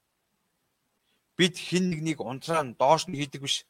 [1.39, 3.67] Бид хин нэгнийг унтраа нь доош нь хийдэг биш.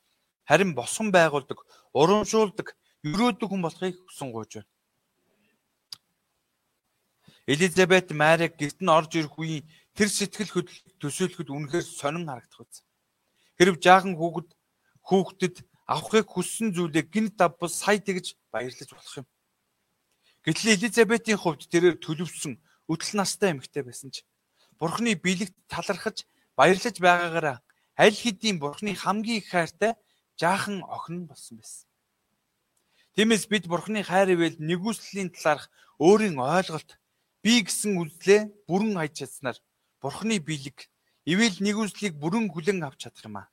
[0.48, 1.60] Харин босгон байгуулдаг,
[1.92, 2.72] урамшуулдаг,
[3.04, 4.72] өрөөдөг хүн болохыг хүсэн гуйж байна.
[7.48, 9.64] Элизабет Марийг гэрт нь орж ирэх үеийн
[9.96, 12.84] тэр сэтгэл хөдлөлт төсөөлөхөд үнэхээр сонин харагдах үз.
[13.56, 14.48] Хэрв жаахан хүүхэд
[15.08, 15.56] хүүхдэд
[15.88, 19.26] авахыг хүссэн зүйлээ гинт давбал сая тэгж баярлаж болох юм.
[20.44, 22.60] Гэтэл Элизабетийн хувьд тэрээр төлөвсөн
[22.92, 24.28] өдөл настай эмэгтэй байсан ч
[24.76, 27.56] Бурхны биелэгт талархаж баярлаж байгаагаараа
[27.96, 29.96] аль хэдийн Бурхны хамгийн их хайртай
[30.36, 31.88] жаахан охин болсон байсан.
[33.16, 35.66] Тиймээс бид Бурхны хайр ивэл нэгүслийн талаарх
[35.98, 37.00] өөрийн ойлголт
[37.42, 39.58] би гэсэн үзлээ бүрэн хайж чадсанаар
[39.98, 40.86] Бурхны биелэг
[41.26, 43.48] ивэл нэгүслийг бүрэн хүлэн авч чадах юм аа.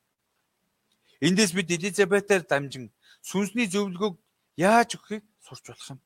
[1.21, 2.91] Эндээс бид Элизабетээр дамжин
[3.23, 4.19] сүнсний зөвлөгөөг
[4.59, 5.99] яаж өгөхийг сурч болох юм.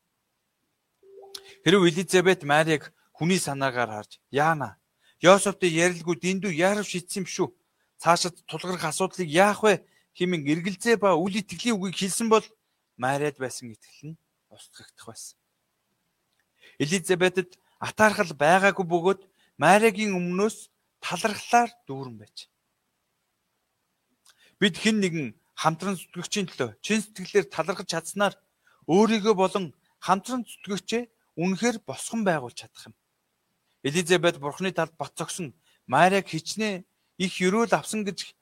[1.66, 4.78] Хэрв Элизабет Марийг хүний санаагаар харж яана
[5.20, 7.50] Йосефтэй ярилгүй дэндүү яарав шийдсэн юм шүү.
[8.00, 9.84] Цаашид тулгарх асуудлыг яах вэ
[10.16, 12.46] хэмээн эргэлзээ ба үл итгэлийн үгийг хэлсэн бол
[12.96, 15.36] Мариад байсан итгэл нь устгагдах байсан.
[16.80, 19.22] Элизабетэд атаархал байгаагүй бөгөөд
[19.60, 20.72] Мариагийн өмнөөс
[21.04, 22.48] талархлаар дүүрэн байж.
[24.60, 28.36] Бид хэн нэгэн хамтран зүтгэгчийн төлөө чин сэтгэлээр талархаж чадсанаар
[28.92, 29.72] өөрийгөө болон
[30.04, 31.04] хамтран зүтгэгчээ
[31.40, 32.96] үнэхээр босгон байгуулж чадах юм.
[33.88, 35.56] Элизабет бурхны талд бат зогсон
[35.88, 36.84] Мариаг хичнээн
[37.24, 38.36] их өрөөл авсан гэж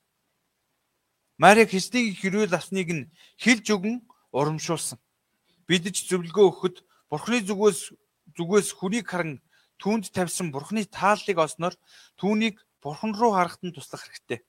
[1.38, 4.02] Мариаг хичнээн их өрөөл авсныг нь хэлж өгөн
[4.34, 4.98] урамшуулсан.
[5.70, 6.78] Бид ч зөвлөгөө өгөхөд
[7.14, 7.94] бурхны зүгээс
[8.34, 9.38] зүгээс хүнийг харан
[9.78, 11.76] түүнд тавьсан бурхны тааллыг олсноор
[12.18, 14.42] түүнийг бурхан руу харахад нь туслах хэрэгтэй.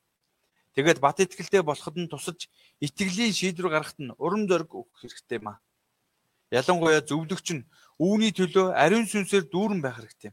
[0.79, 2.47] Тэгээд бат итгэлтэй болоход нь тусалж
[2.79, 5.59] итгэлийн шийдвэр гаргахад нь урам зориг өгөх хэрэгтэй маа.
[6.55, 7.67] Ялангуяа зөвлөгч нь
[7.99, 10.31] үүний төлөө ариун сүнсээр дүүрэн байх хэрэгтэй.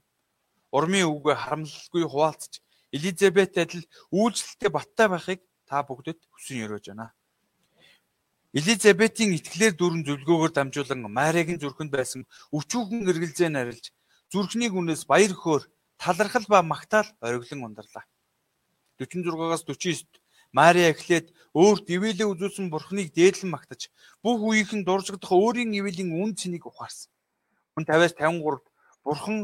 [0.70, 2.62] Урмын үгээ харамлалгүй хуваалцаж
[2.94, 7.10] Элизабет адил үйлчлэлтэй баттай байхыг та бүгдэд хүсэн өрөөж байна.
[8.54, 12.22] Элизабетийн итгэлээр дүүрэн зөвлгөөгөөр дамжуулан Мариагийн зүрхэнд байсан
[12.54, 13.90] өчүүхэн эргэлзээ нарилж
[14.30, 15.66] зүрхний гүнээс баяр хөөр,
[15.98, 18.06] талархал ба магтаал ориглон ундарлаа.
[19.02, 20.22] 46-аас 49-д
[20.56, 23.92] Мария эхлээд өөрт ивэлээ үзүүлсэн Бурхныг дээдлэн магтаж
[24.24, 27.12] бүх үеийнхэн дуржигдах өөрийн ивэлийн үн цэнийг ухаарсан.
[27.76, 28.64] Хүн 50-аас 53-д
[29.04, 29.38] Бурхан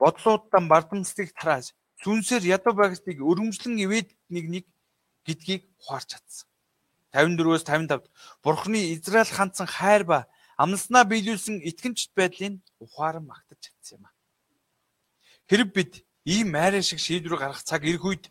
[0.00, 4.64] бодлуудаа бардамсдыг тарааж сүнсээр ядуу байгсныг өргөмжлөн ивэд нэг нэг
[5.28, 6.48] гэдгийг ухаарч чадсан.
[7.12, 8.04] 54-өөс 55-д
[8.44, 10.18] Бурхны Израиль хандсан хайр ба
[10.60, 14.12] амлснаа биелүүлсэн итгэмжт байдлыг ухаан магтаж чадсан юм а.
[15.48, 15.92] Хэрэг бид
[16.24, 18.24] ийм майрын шиг шийдвэр гаргах цаг ирэх үед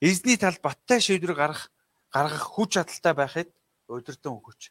[0.00, 1.70] эзний талд баттай шийдвэр гаргах
[2.12, 3.48] гаргах хүч чадалтай байхыг
[3.88, 4.70] удирдан өгөөч.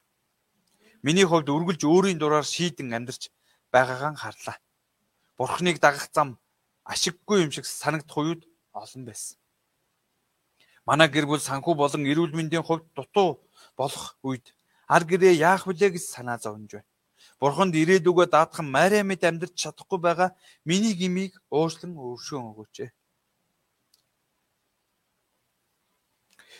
[1.03, 3.29] Миний хувьд үргэлж өөрийн дураар шийдэн амьдарч
[3.71, 4.57] байгаагаа харлаа.
[5.37, 6.39] Бурхныг дагах зам
[6.85, 8.41] ашиггүй юм шиг санагдах үед
[8.73, 9.37] олон байсан.
[10.87, 13.43] Манай гэр бүл санхүү болон эрүүл мэндийн хувьд дутуу
[13.75, 14.55] болох үед
[14.87, 16.87] ар гэрээ яах вүлээ гэж санаа зовж байна.
[17.39, 20.29] Бурханд ирээдүгөө даатхан Мариа мэд амьдрч чадахгүй байгаа
[20.65, 22.89] миний гмийг уушлан өршөөн өгөөч.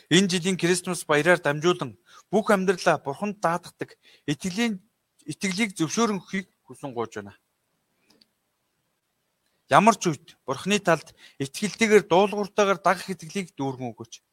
[0.10, 1.98] Энэ жилийн Крисмас баяраар дамжуулан
[2.32, 4.80] бүх амьдралаа Бурханд даатгадаг итгэлийн
[5.28, 7.36] итгэлийг зөвшөөрөн өгөхийг хүсэн гуйж байна.
[9.68, 11.12] Ямар ч үед Бурхны талд
[11.44, 14.24] итгэлтэйгээр дуулууртайгаар дагах итгэлийг дүүргэн өгөөч.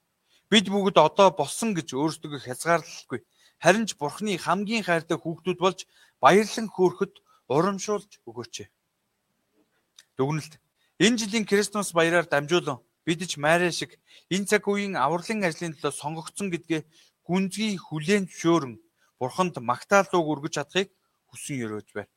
[0.47, 3.27] Бид бүгд одоо болсон гэж өөрсдөө хязгаарлалгүй.
[3.59, 5.91] Харин ч Бурхны хамгийн хайртай хүүхдүүд болж
[6.23, 7.19] баярлан хөөрөхөд
[7.51, 8.71] урамшуулж өгөөч.
[10.15, 10.55] Дүгнэлт.
[11.03, 14.01] Энэ жилийн Крисмас баяраар дамжуулан бид ч Мари шиг
[14.33, 16.83] энэ цаг үеийн авралын ажлын төлөө сонгогдсон гэдгээ
[17.29, 18.75] гүнзгий хүлээн зөвшөөрөн
[19.21, 20.89] Бурханд магтаалууг өргөж чадахыг
[21.29, 22.13] хүсэн өрөөж байна.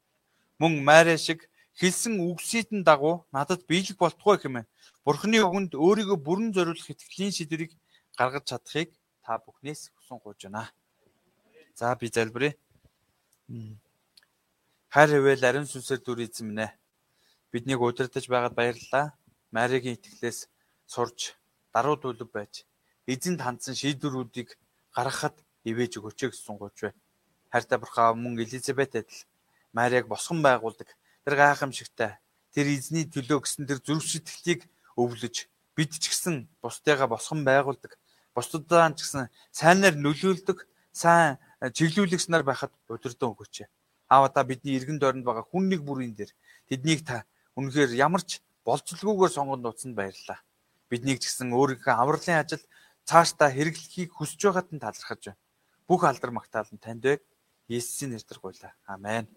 [0.60, 1.48] Мөн Мари шиг
[1.80, 4.68] хэлсэн үгсийн дагуу надад биелэх болтугай хэмээн
[5.06, 7.72] Бурхны үгэнд өөрийгөө бүрэн зориулах итгэлийн шийдвэрийг
[8.18, 8.90] гаргаж чадахыг
[9.24, 10.72] та бүхнээс хүсэн гуйж байна.
[11.80, 12.58] За би залбирая.
[14.90, 16.72] Хайр хэвэл ариун сүнсээр дүр ээ.
[17.52, 19.16] Биднийг удирдах байгаад баярлалаа.
[19.56, 20.50] Маригийн итгэлээс
[20.88, 21.36] сурж
[21.74, 22.66] даруй дулв байж
[23.06, 24.58] эзэнд хандсан шийдвэрүүдийг
[24.96, 25.36] гаргахад
[25.70, 27.00] ивэж өгөөч гэсэн гуйж байна.
[27.52, 29.22] Хайртай бурхан мөн Элизабет адил
[29.76, 30.90] Мариаг босгон байгуулдаг
[31.24, 32.12] тэр гайхамшигтай
[32.56, 34.62] тэр эзний төлөө гэсэн тэр зүрх сэтгэлийг
[34.96, 35.36] өвлөж
[35.76, 38.00] бид ч гэсэн бусдыгаа босгон байгуулдаг
[38.36, 43.68] бусдаа ч гэсэн сайнаар нөлөөлдөг сайн чиглүүлэгч нар байхад удирдан өгөөч.
[44.10, 46.32] Аава та бидний эргэн дойронд байгаа хүн нэг бүрийн дээр
[46.70, 47.28] тэднийг та
[47.60, 50.40] үнэхээр ямар ч болцлогоогоор сонгонд нууцнд баярлалаа.
[50.90, 52.64] Биднийг ч гэсэн өөрийнхөө авралын ажил
[53.04, 55.42] цаашдаа хэрэглэхийг хүсэж байгаад нь талархаж байна.
[55.88, 57.22] Бүх алдар магтаал нь танд байг.
[57.68, 58.74] Есүсийн нэрээр гуйлаа.
[58.88, 59.28] Амен.